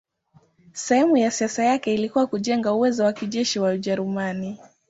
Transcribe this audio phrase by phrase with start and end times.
[0.73, 4.59] Sehemu ya siasa yake ilikuwa kujenga uwezo wa kijeshi wa Ujerumani.